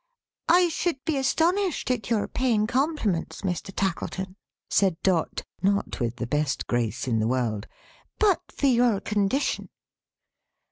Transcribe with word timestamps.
"I 0.49 0.69
should 0.69 0.97
be 1.05 1.15
astonished 1.19 1.91
at 1.91 2.09
your 2.09 2.27
paying 2.27 2.65
compliments, 2.65 3.43
Mr. 3.43 3.71
Tackleton," 3.71 4.35
said 4.67 4.99
Dot, 5.03 5.43
not 5.61 5.99
with 5.99 6.15
the 6.15 6.25
best 6.25 6.65
grace 6.65 7.07
in 7.07 7.19
the 7.19 7.27
world; 7.27 7.67
"but 8.17 8.41
for 8.51 8.65
your 8.65 8.99
condition." 8.99 9.69